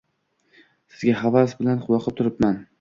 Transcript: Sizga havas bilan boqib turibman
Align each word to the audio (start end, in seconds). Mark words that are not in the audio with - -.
Sizga 0.95 1.19
havas 1.21 1.55
bilan 1.61 1.87
boqib 1.93 2.21
turibman 2.21 2.63